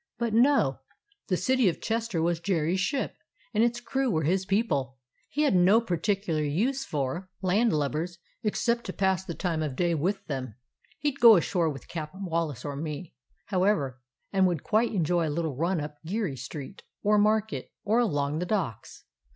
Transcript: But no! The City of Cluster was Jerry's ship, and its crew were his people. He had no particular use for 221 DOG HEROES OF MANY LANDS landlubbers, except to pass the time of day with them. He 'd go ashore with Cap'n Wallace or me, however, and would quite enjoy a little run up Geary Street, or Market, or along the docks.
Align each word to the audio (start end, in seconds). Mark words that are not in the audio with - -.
But 0.17 0.33
no! 0.33 0.79
The 1.27 1.37
City 1.37 1.69
of 1.69 1.79
Cluster 1.79 2.23
was 2.23 2.39
Jerry's 2.39 2.79
ship, 2.79 3.17
and 3.53 3.63
its 3.63 3.79
crew 3.79 4.09
were 4.09 4.23
his 4.23 4.47
people. 4.47 4.97
He 5.29 5.43
had 5.43 5.53
no 5.55 5.79
particular 5.79 6.41
use 6.41 6.83
for 6.83 7.29
221 7.41 7.69
DOG 7.69 7.71
HEROES 7.71 7.89
OF 7.91 7.93
MANY 7.93 8.01
LANDS 8.01 8.17
landlubbers, 8.17 8.17
except 8.41 8.85
to 8.87 8.93
pass 8.93 9.23
the 9.23 9.35
time 9.35 9.61
of 9.61 9.75
day 9.75 9.93
with 9.93 10.25
them. 10.25 10.55
He 10.97 11.11
'd 11.11 11.19
go 11.19 11.35
ashore 11.35 11.69
with 11.69 11.87
Cap'n 11.87 12.25
Wallace 12.25 12.65
or 12.65 12.75
me, 12.75 13.13
however, 13.45 14.01
and 14.33 14.47
would 14.47 14.63
quite 14.63 14.91
enjoy 14.91 15.29
a 15.29 15.29
little 15.29 15.55
run 15.55 15.79
up 15.79 16.01
Geary 16.03 16.35
Street, 16.35 16.81
or 17.03 17.19
Market, 17.19 17.71
or 17.83 17.99
along 17.99 18.39
the 18.39 18.47
docks. 18.47 19.03